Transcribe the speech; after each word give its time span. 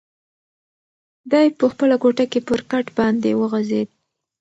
دی 1.31 1.47
په 1.59 1.65
خپله 1.71 1.95
کوټه 2.03 2.25
کې 2.31 2.39
پر 2.47 2.59
کټ 2.71 2.85
باندې 2.97 3.29
وغځېد. 3.39 3.89